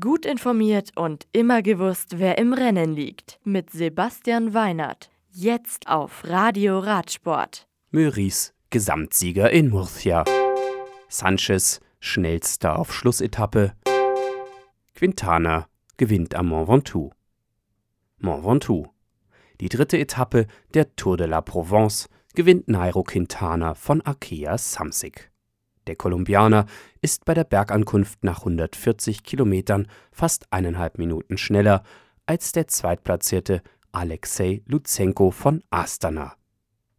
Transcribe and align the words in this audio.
Gut 0.00 0.24
informiert 0.24 0.92
und 0.96 1.26
immer 1.32 1.60
gewusst, 1.60 2.18
wer 2.18 2.38
im 2.38 2.54
Rennen 2.54 2.94
liegt. 2.94 3.38
Mit 3.44 3.68
Sebastian 3.68 4.54
Weinert. 4.54 5.10
Jetzt 5.30 5.88
auf 5.88 6.22
Radio 6.24 6.78
Radsport. 6.78 7.68
Meurice, 7.90 8.52
Gesamtsieger 8.70 9.50
in 9.50 9.68
Murcia. 9.68 10.24
Sanchez, 11.08 11.80
schnellster 12.00 12.78
auf 12.78 12.94
Schlussetappe. 12.94 13.74
Quintana 14.94 15.66
gewinnt 15.98 16.34
am 16.34 16.46
Mont 16.46 16.66
Ventoux. 16.66 17.10
Mont 18.16 18.42
Ventoux. 18.42 18.86
Die 19.60 19.68
dritte 19.68 19.98
Etappe 19.98 20.46
der 20.72 20.96
Tour 20.96 21.18
de 21.18 21.26
la 21.26 21.42
Provence 21.42 22.08
gewinnt 22.34 22.68
Nairo 22.68 23.02
Quintana 23.02 23.74
von 23.74 24.00
Arkea 24.00 24.56
Samsic. 24.56 25.30
Der 25.86 25.96
Kolumbianer 25.96 26.66
ist 27.02 27.24
bei 27.24 27.34
der 27.34 27.44
Bergankunft 27.44 28.24
nach 28.24 28.38
140 28.40 29.22
Kilometern 29.22 29.86
fast 30.12 30.52
eineinhalb 30.52 30.98
Minuten 30.98 31.36
schneller 31.36 31.82
als 32.26 32.52
der 32.52 32.68
zweitplatzierte 32.68 33.62
Alexei 33.92 34.62
Lutsenko 34.66 35.30
von 35.30 35.62
Astana. 35.70 36.34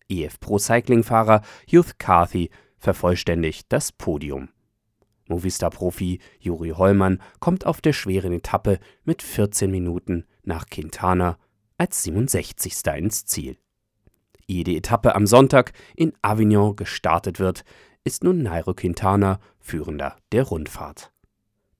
EF 0.08 0.40
Pro 0.40 0.60
Cycling-Fahrer 0.60 1.42
Hugh 1.68 1.92
Carthy 1.98 2.52
vervollständigt 2.78 3.66
das 3.70 3.92
Podium. 3.92 4.50
Movistar-Profi 5.28 6.20
Juri 6.40 6.70
Hollmann 6.70 7.22
kommt 7.40 7.66
auf 7.66 7.82
der 7.82 7.94
schweren 7.94 8.34
Etappe 8.34 8.80
mit 9.04 9.24
14 9.24 9.72
Minuten 9.72 10.26
nach 10.44 10.68
Quintana 10.68 11.38
als 11.80 12.04
67. 12.04 12.74
ins 12.96 13.26
Ziel. 13.26 13.58
Ehe 14.48 14.64
die 14.64 14.78
Etappe 14.78 15.16
am 15.16 15.26
Sonntag 15.26 15.74
in 15.96 16.14
Avignon 16.22 16.76
gestartet 16.76 17.40
wird, 17.40 17.64
ist 18.06 18.24
nun 18.24 18.44
Nairo 18.44 18.74
Quintana 18.74 19.40
Führender 19.60 20.16
der 20.32 20.44
Rundfahrt. 20.44 21.12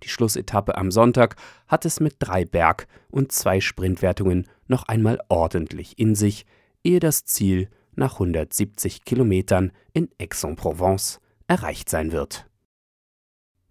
Die 0.04 0.10
Schlussetappe 0.10 0.76
am 0.76 0.92
Sonntag 0.92 1.36
hat 1.68 1.86
es 1.86 2.00
mit 2.00 2.18
drei 2.20 2.44
Berg- 2.44 2.88
und 3.10 3.32
zwei 3.32 3.62
Sprintwertungen 3.62 4.48
noch 4.68 4.84
einmal 4.84 5.20
ordentlich 5.30 5.98
in 5.98 6.16
sich, 6.16 6.46
ehe 6.84 7.00
das 7.00 7.24
Ziel 7.24 7.70
nach 7.96 8.14
170 8.14 9.06
Kilometern 9.06 9.72
in 9.94 10.10
Aix-en-Provence 10.20 11.22
erreicht 11.48 11.90
sein 11.90 12.12
wird. 12.12 12.50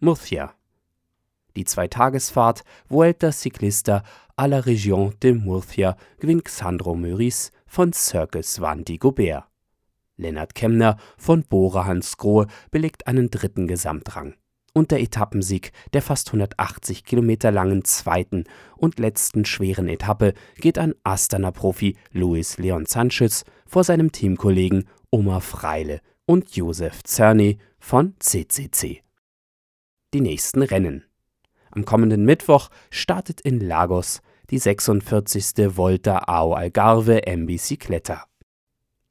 Murcia 0.00 0.54
Die 1.56 1.64
Zweitagesfahrt 1.64 2.64
Vuelta 2.88 3.30
Ciclista 3.30 4.02
a 4.36 4.46
la 4.46 4.58
Région 4.58 5.12
de 5.20 5.34
Murcia 5.34 5.96
gewinnt 6.18 6.44
Xandro 6.44 6.94
Meurice 6.94 7.50
von 7.66 7.92
Circus 7.92 8.60
Van 8.60 8.84
Gobert. 8.84 9.44
Lennart 10.16 10.54
Kemner 10.54 10.96
von 11.16 11.42
Bora 11.42 11.86
Hansgrohe 11.86 12.46
belegt 12.70 13.06
einen 13.06 13.30
dritten 13.30 13.66
Gesamtrang. 13.66 14.34
Und 14.72 14.90
der 14.90 15.00
Etappensieg 15.00 15.70
der 15.92 16.02
fast 16.02 16.28
180 16.28 17.04
Kilometer 17.04 17.52
langen 17.52 17.84
zweiten 17.84 18.44
und 18.76 18.98
letzten 18.98 19.44
schweren 19.44 19.88
Etappe 19.88 20.34
geht 20.56 20.78
an 20.78 20.94
Astana-Profi 21.04 21.96
Luis 22.10 22.58
Leon 22.58 22.86
Sanchez 22.86 23.44
vor 23.66 23.84
seinem 23.84 24.10
Teamkollegen 24.10 24.88
Omar 25.10 25.40
Freile 25.40 26.00
und 26.26 26.56
Josef 26.56 27.04
Zerny 27.04 27.58
von 27.78 28.14
CCC. 28.18 29.02
Die 30.12 30.20
nächsten 30.20 30.62
Rennen. 30.62 31.04
Am 31.70 31.84
kommenden 31.84 32.24
Mittwoch 32.24 32.70
startet 32.90 33.40
in 33.40 33.60
Lagos 33.60 34.22
die 34.50 34.58
46. 34.58 35.76
Volta 35.76 36.18
ao 36.18 36.54
Algarve 36.54 37.26
M 37.26 37.46
Bicicleta. 37.46 38.26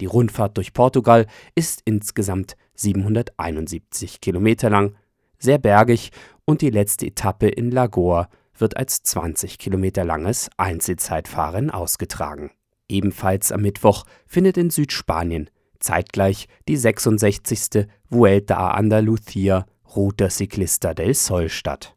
Die 0.02 0.06
Rundfahrt 0.06 0.58
durch 0.58 0.74
Portugal 0.74 1.28
ist 1.56 1.82
insgesamt 1.86 2.56
771 2.76 4.22
Kilometer 4.22 4.70
lang, 4.70 4.96
sehr 5.38 5.58
bergig 5.58 6.12
und 6.46 6.62
die 6.62 6.70
letzte 6.70 7.08
Etappe 7.08 7.48
in 7.48 7.72
Lagoa 7.72 8.30
wird 8.58 8.78
als 8.78 9.04
20 9.04 9.58
Kilometer 9.58 10.04
langes 10.04 10.50
Einzelzeitfahren 10.58 11.70
ausgetragen. 11.70 12.52
Ebenfalls 12.88 13.52
am 13.52 13.62
Mittwoch 13.62 14.06
findet 14.28 14.58
in 14.58 14.70
Südspanien 14.70 15.50
zeitgleich 15.80 16.48
die 16.68 16.78
66. 16.78 17.88
Vuelta 18.10 18.58
a 18.58 18.78
Andalucía 18.78 19.66
Ruta 19.96 20.30
Ciclista 20.30 20.94
del 20.94 21.14
Sol 21.14 21.50
statt. 21.50 21.96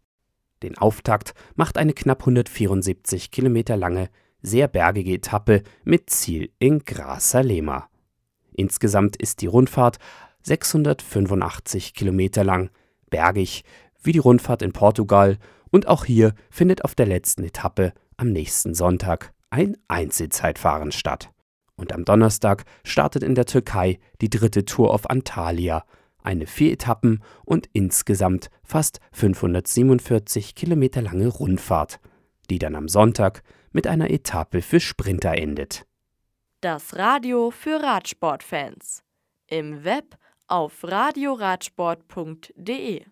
Den 0.62 0.76
Auftakt 0.76 1.34
macht 1.54 1.78
eine 1.78 1.92
knapp 1.92 2.20
174 2.20 3.30
Kilometer 3.30 3.76
lange 3.76 4.10
sehr 4.42 4.68
bergige 4.68 5.14
Etappe 5.14 5.62
mit 5.84 6.10
Ziel 6.10 6.50
in 6.58 6.84
Grazalema. 6.84 7.88
Insgesamt 8.52 9.16
ist 9.16 9.42
die 9.42 9.46
Rundfahrt 9.46 9.98
685 10.42 11.94
Kilometer 11.94 12.44
lang, 12.44 12.70
bergig 13.10 13.64
wie 14.02 14.12
die 14.12 14.18
Rundfahrt 14.18 14.62
in 14.62 14.72
Portugal 14.72 15.38
und 15.70 15.88
auch 15.88 16.04
hier 16.04 16.34
findet 16.50 16.84
auf 16.84 16.94
der 16.94 17.06
letzten 17.06 17.44
Etappe 17.44 17.92
am 18.16 18.30
nächsten 18.30 18.74
Sonntag 18.74 19.32
ein 19.50 19.76
Einzelzeitfahren 19.88 20.92
statt. 20.92 21.30
Und 21.76 21.92
am 21.92 22.04
Donnerstag 22.04 22.64
startet 22.84 23.22
in 23.22 23.34
der 23.34 23.44
Türkei 23.44 23.98
die 24.20 24.30
dritte 24.30 24.64
Tour 24.64 24.94
auf 24.94 25.10
Antalya, 25.10 25.84
eine 26.22 26.46
vier 26.46 26.72
Etappen 26.72 27.22
und 27.44 27.68
insgesamt 27.72 28.50
fast 28.64 29.00
547 29.12 30.54
Kilometer 30.54 31.02
lange 31.02 31.28
Rundfahrt, 31.28 32.00
die 32.50 32.58
dann 32.58 32.74
am 32.74 32.88
Sonntag 32.88 33.42
mit 33.72 33.86
einer 33.86 34.10
Etappe 34.10 34.62
für 34.62 34.80
Sprinter 34.80 35.34
endet. 35.34 35.86
Das 36.60 36.96
Radio 36.96 37.50
für 37.50 37.82
Radsportfans. 37.82 39.02
Im 39.46 39.84
Web 39.84 40.16
auf 40.48 40.82
radioradsport.de 40.82 43.04